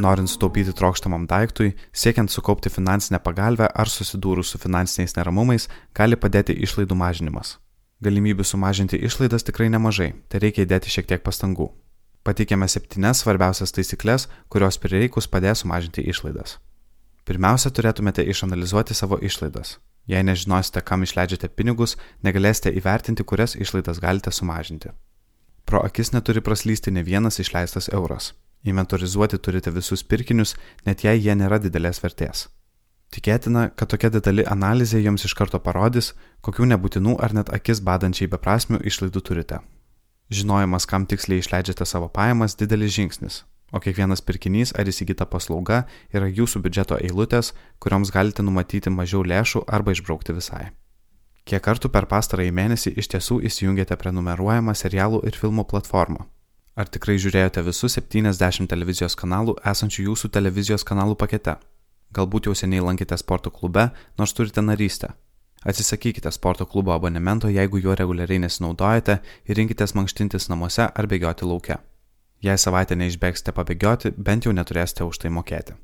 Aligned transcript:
Norint 0.00 0.30
sutaupyti 0.30 0.72
trokštamam 0.76 1.26
daiktui, 1.28 1.74
siekiant 1.92 2.32
sukaupti 2.32 2.72
finansinę 2.72 3.20
pagalbę 3.20 3.68
ar 3.68 3.90
susidūrus 3.92 4.52
su 4.52 4.58
finansiniais 4.58 5.16
neramumais, 5.18 5.68
gali 5.94 6.16
padėti 6.16 6.56
išlaidų 6.64 6.96
mažinimas. 6.96 7.58
Galimybių 8.00 8.46
sumažinti 8.48 8.96
išlaidas 8.96 9.44
tikrai 9.44 9.68
nemažai, 9.68 10.14
tai 10.28 10.40
reikia 10.40 10.64
įdėti 10.64 10.92
šiek 10.94 11.10
tiek 11.10 11.22
pastangų. 11.26 11.68
Pateikėme 12.24 12.68
septynes 12.68 13.20
svarbiausias 13.20 13.72
taisyklės, 13.76 14.28
kurios 14.48 14.80
prireikus 14.80 15.28
padės 15.28 15.64
sumažinti 15.64 16.04
išlaidas. 16.08 16.56
Pirmiausia, 17.28 17.70
turėtumėte 17.70 18.24
išanalizuoti 18.24 18.96
savo 18.96 19.20
išlaidas. 19.20 19.76
Jei 20.08 20.24
nežinosite, 20.24 20.80
kam 20.80 21.04
išleidžiate 21.04 21.48
pinigus, 21.52 21.96
negalėsite 22.24 22.72
įvertinti, 22.76 23.24
kurias 23.24 23.54
išlaidas 23.56 24.00
galite 24.00 24.32
sumažinti. 24.32 24.92
Pro 25.68 25.84
akis 25.86 26.12
neturi 26.16 26.40
praslysti 26.40 26.90
ne 26.90 27.04
vienas 27.06 27.38
išleistas 27.38 27.92
euras. 27.92 28.32
Inventorizuoti 28.64 29.38
turite 29.38 29.70
visus 29.72 30.02
pirkinius, 30.04 30.54
net 30.84 31.04
jei 31.04 31.20
jie 31.20 31.34
nėra 31.34 31.58
didelės 31.62 32.02
vertės. 32.02 32.48
Tikėtina, 33.10 33.70
kad 33.74 33.90
tokia 33.90 34.10
detali 34.14 34.44
analizė 34.46 35.00
jums 35.02 35.24
iš 35.26 35.34
karto 35.34 35.58
parodys, 35.58 36.12
kokių 36.46 36.68
nebūtinų 36.70 37.16
ar 37.24 37.34
net 37.34 37.48
akis 37.50 37.80
badančiai 37.82 38.28
beprasmių 38.30 38.82
išlaidų 38.86 39.22
turite. 39.26 39.58
Žinojimas, 40.30 40.86
kam 40.86 41.08
tiksliai 41.10 41.42
išleidžiate 41.42 41.86
savo 41.88 42.06
pajamas, 42.06 42.54
didelis 42.54 42.94
žingsnis, 42.94 43.40
o 43.74 43.80
kiekvienas 43.82 44.22
pirkinys 44.22 44.70
ar 44.78 44.86
įsigyta 44.86 45.26
paslauga 45.26 45.86
yra 46.14 46.30
jūsų 46.30 46.62
biudžeto 46.62 47.00
eilutės, 47.02 47.50
kurioms 47.82 48.12
galite 48.14 48.44
numatyti 48.46 48.92
mažiau 48.94 49.24
lėšų 49.26 49.64
arba 49.66 49.96
išbraukti 49.96 50.36
visai. 50.36 50.68
Kiek 51.50 51.64
kartų 51.66 51.90
per 51.90 52.06
pastarąjį 52.06 52.52
mėnesį 52.54 52.94
iš 53.00 53.10
tiesų 53.16 53.40
įsijungėte 53.50 53.96
prenumeruojamą 53.98 54.76
serialų 54.78 55.24
ir 55.26 55.34
filmų 55.34 55.66
platformą? 55.72 56.28
Ar 56.80 56.88
tikrai 56.88 57.18
žiūrėjote 57.20 57.60
visus 57.66 57.98
70 57.98 58.70
televizijos 58.70 59.16
kanalų 59.18 59.58
esančių 59.68 60.06
jūsų 60.06 60.30
televizijos 60.32 60.86
kanalų 60.88 61.18
pakete? 61.20 61.58
Galbūt 62.16 62.48
jau 62.48 62.54
seniai 62.56 62.80
lankėte 62.80 63.18
sporto 63.20 63.52
klube, 63.52 63.90
nors 64.16 64.32
turite 64.32 64.64
narystę. 64.64 65.10
Atsisakykite 65.68 66.32
sporto 66.32 66.64
klubo 66.64 66.94
abonemento, 66.94 67.50
jeigu 67.52 67.82
juo 67.84 67.98
reguliariai 68.00 68.40
nesinaudojate 68.46 69.18
ir 69.44 69.60
rinkitės 69.60 69.92
mankštintis 69.98 70.48
namuose 70.48 70.88
ar 70.88 71.10
bėgioti 71.10 71.44
laukia. 71.44 71.82
Jei 72.40 72.56
savaitę 72.56 72.96
neišbėgsite 72.96 73.52
pabėgioti, 73.52 74.14
bent 74.16 74.48
jau 74.48 74.56
neturėsite 74.56 75.04
už 75.04 75.20
tai 75.20 75.36
mokėti. 75.36 75.76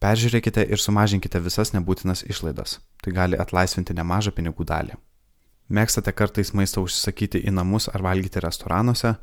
Peržiūrėkite 0.00 0.64
ir 0.64 0.80
sumažinkite 0.80 1.42
visas 1.44 1.74
nebūtinas 1.76 2.24
išlaidas. 2.24 2.78
Tai 3.04 3.12
gali 3.12 3.36
atlaisvinti 3.36 3.92
nemažą 4.00 4.32
pinigų 4.32 4.64
dalį. 4.64 4.96
Mėgstate 5.68 6.14
kartais 6.16 6.54
maistą 6.56 6.86
užsisakyti 6.86 7.44
į 7.44 7.52
namus 7.52 7.90
ar 7.92 8.00
valgyti 8.06 8.40
restoranuose? 8.40 9.18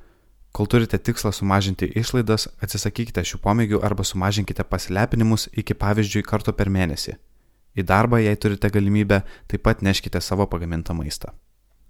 Kol 0.55 0.69
turite 0.71 0.95
tikslą 0.95 1.33
sumažinti 1.35 1.89
išlaidas, 1.99 2.47
atsisakykite 2.63 3.25
šių 3.27 3.41
pomėgių 3.43 3.81
arba 3.83 4.05
sumažinkite 4.07 4.63
pasilepinimus 4.63 5.49
iki 5.51 5.75
pavyzdžiui 5.75 6.23
karto 6.23 6.55
per 6.55 6.71
mėnesį 6.71 7.17
Į 7.75 7.83
darbą, 7.83 8.21
jei 8.23 8.37
turite 8.39 8.69
galimybę, 8.71 9.19
taip 9.51 9.65
pat 9.67 9.81
neškite 9.83 10.21
savo 10.23 10.47
pagamintą 10.47 10.95
maistą. 10.95 11.33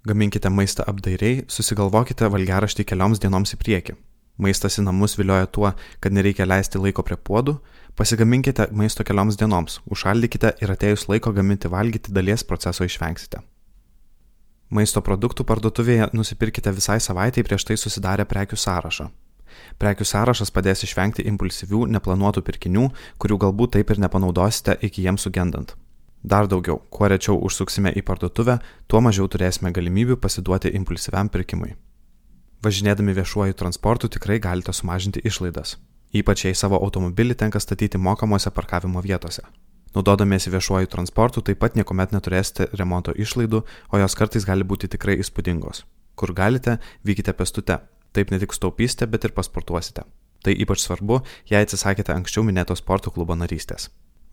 Gaminkite 0.06 0.50
maistą 0.50 0.82
apdairiai, 0.90 1.44
susigalvokite 1.46 2.26
valgeraštį 2.34 2.86
kelioms 2.90 3.22
dienoms 3.22 3.54
į 3.54 3.60
priekį. 3.62 3.94
Maistas 4.42 4.80
į 4.80 4.86
namus 4.88 5.14
vilioja 5.16 5.46
tuo, 5.46 5.70
kad 6.02 6.12
nereikia 6.12 6.46
leisti 6.46 6.82
laiko 6.82 7.06
prie 7.06 7.16
puodų, 7.16 7.60
pasigaminkite 7.96 8.66
maisto 8.74 9.06
kelioms 9.06 9.38
dienoms, 9.38 9.78
užšaldykite 9.86 10.56
ir 10.58 10.74
atėjus 10.74 11.06
laiko 11.08 11.32
gaminti 11.32 11.70
valgyti 11.70 12.12
dalies 12.12 12.42
proceso 12.44 12.84
išvengsite. 12.84 13.46
Maisto 14.70 15.02
produktų 15.02 15.44
parduotuvėje 15.46 16.10
nusipirkite 16.12 16.72
visai 16.74 16.98
savaitai 17.00 17.46
prieš 17.46 17.68
tai 17.68 17.76
susidarę 17.78 18.24
prekių 18.26 18.58
sąrašą, 18.58 19.10
Prekių 19.80 20.06
sąrašas 20.08 20.52
padės 20.54 20.84
išvengti 20.86 21.24
impulsyvių, 21.30 21.86
neplanuotų 21.96 22.42
pirkinių, 22.46 22.86
kurių 23.20 23.38
galbūt 23.44 23.76
taip 23.76 23.92
ir 23.92 24.00
nepanaudosite 24.04 24.78
iki 24.88 25.04
jiems 25.04 25.26
sugendant. 25.26 25.74
Dar 26.24 26.48
daugiau, 26.50 26.80
kuo 26.90 27.10
rečiau 27.12 27.36
užsuksime 27.48 27.92
į 27.94 28.02
parduotuvę, 28.06 28.58
tuo 28.90 29.02
mažiau 29.04 29.28
turėsime 29.30 29.70
galimybių 29.76 30.16
pasiduoti 30.22 30.72
impulsyviam 30.78 31.30
pirkimui. 31.30 31.76
Važinėdami 32.64 33.14
viešuoju 33.14 33.54
transportu 33.60 34.10
tikrai 34.10 34.40
galite 34.42 34.72
sumažinti 34.74 35.22
išlaidas, 35.28 35.76
ypač 36.16 36.46
jei 36.46 36.56
savo 36.56 36.80
automobilį 36.82 37.36
tenka 37.44 37.60
statyti 37.62 38.00
mokamuose 38.00 38.50
parkavimo 38.50 39.04
vietose. 39.04 39.44
Naudodamiesi 39.96 40.52
viešuoju 40.52 40.92
transportu 40.92 41.40
taip 41.40 41.62
pat 41.64 41.76
niekuomet 41.80 42.12
neturėsite 42.12 42.68
remonto 42.76 43.16
išlaidų, 43.16 43.64
o 43.64 44.04
jos 44.04 44.16
kartais 44.18 44.44
gali 44.44 44.64
būti 44.68 44.92
tikrai 44.92 45.16
įspūdingos. 45.24 45.86
Kur 46.16 46.36
galite, 46.36 46.78
vykite 47.04 47.32
pestute, 47.36 47.80
Taip 48.16 48.30
ne 48.32 48.38
tik 48.40 48.54
staupysite, 48.56 49.04
bet 49.12 49.26
ir 49.28 49.34
pasportuosite. 49.36 50.06
Tai 50.40 50.52
ypač 50.64 50.80
svarbu, 50.80 51.18
jei 51.50 51.66
atsisakėte 51.66 52.14
anksčiau 52.14 52.46
minėto 52.48 52.72
sporto 52.78 53.12
klubo 53.12 53.36
narystės. 53.36 53.90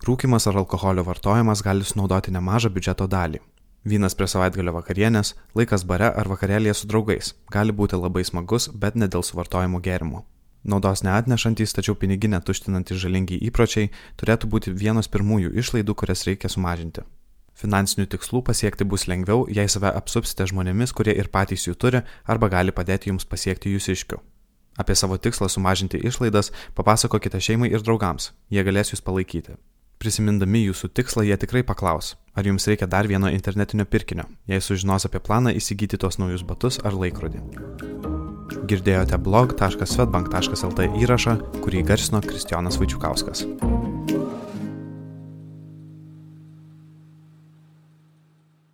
Rūkimas 0.07 0.47
ar 0.47 0.61
alkoholio 0.61 1.03
vartojimas 1.03 1.63
gali 1.65 1.83
sunaudoti 1.87 2.31
nemažą 2.31 2.71
biudžeto 2.71 3.09
dalį. 3.11 3.41
Vynas 3.83 4.15
prie 4.15 4.29
savaitgalio 4.31 4.71
vakarienės, 4.77 5.33
laikas 5.59 5.83
bare 5.83 6.13
ar 6.15 6.31
vakarėlėje 6.31 6.77
su 6.79 6.87
draugais 6.87 7.33
gali 7.51 7.75
būti 7.75 7.99
labai 7.99 8.23
smagus, 8.23 8.69
bet 8.71 8.95
ne 8.95 9.11
dėl 9.11 9.27
suvartojimo 9.27 9.83
gėrimų. 9.83 10.23
Naudos 10.63 11.03
neatnešantys, 11.03 11.73
tačiau 11.75 11.95
piniginę 11.99 12.39
tuštinantys 12.39 13.01
žalingi 13.01 13.35
įpročiai 13.49 13.89
turėtų 14.19 14.47
būti 14.47 14.71
vienos 14.71 15.09
pirmųjų 15.11 15.51
išlaidų, 15.59 15.95
kurias 15.99 16.23
reikia 16.23 16.47
sumažinti. 16.47 17.03
Finansinių 17.59 18.07
tikslų 18.09 18.41
pasiekti 18.47 18.87
bus 18.87 19.05
lengviau, 19.11 19.43
jei 19.51 19.67
save 19.69 19.91
apsupsite 19.91 20.47
žmonėmis, 20.49 20.95
kurie 20.95 21.13
ir 21.19 21.29
patys 21.29 21.67
jų 21.67 21.75
turi 21.75 22.01
arba 22.25 22.49
gali 22.49 22.71
padėti 22.71 23.11
jums 23.11 23.27
pasiekti 23.27 23.75
jūsiškių. 23.75 24.21
Apie 24.79 24.95
savo 24.97 25.19
tikslą 25.21 25.51
sumažinti 25.51 25.99
išlaidas 26.01 26.49
papasakokite 26.79 27.43
šeimai 27.43 27.69
ir 27.69 27.83
draugams, 27.83 28.31
jie 28.49 28.63
galės 28.65 28.95
jūs 28.95 29.03
palaikyti. 29.05 29.59
Prisimindami 30.01 30.63
jūsų 30.65 30.89
tikslą, 30.97 31.27
jie 31.27 31.37
tikrai 31.39 31.61
paklaus, 31.67 32.15
ar 32.33 32.47
jums 32.47 32.65
reikia 32.71 32.89
dar 32.89 33.07
vieno 33.07 33.29
internetinio 33.29 33.85
pirkinio, 33.85 34.25
jei 34.49 34.63
sužinos 34.63 35.05
apie 35.07 35.21
planą 35.21 35.53
įsigyti 35.53 36.01
tos 36.01 36.19
naujus 36.23 36.47
batus 36.47 36.81
ar 36.83 36.97
laikrodį. 36.97 38.12
Girdėjote 38.63 39.17
blog.svetbank.lt 39.19 40.85
įrašą, 41.03 41.37
kurį 41.65 41.83
garsino 41.89 42.23
Kristijonas 42.23 42.79
Vaičiukauskas. 42.79 43.43